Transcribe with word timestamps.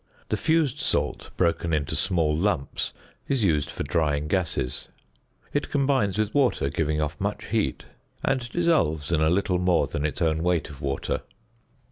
The 0.29 0.35
fused 0.35 0.79
salt, 0.79 1.29
broken 1.37 1.73
into 1.73 1.95
small 1.95 2.35
lumps, 2.35 2.91
is 3.27 3.43
used 3.43 3.69
for 3.69 3.83
drying 3.83 4.27
gases. 4.27 4.87
It 5.53 5.69
combines 5.69 6.17
with 6.17 6.33
water, 6.33 6.69
giving 6.69 6.99
off 6.99 7.21
much 7.21 7.45
heat; 7.49 7.85
and 8.25 8.49
dissolves 8.49 9.11
in 9.11 9.21
a 9.21 9.29
little 9.29 9.59
more 9.59 9.85
than 9.85 10.03
its 10.03 10.19
own 10.19 10.41
weight 10.41 10.71
of 10.71 10.81
water. 10.81 11.21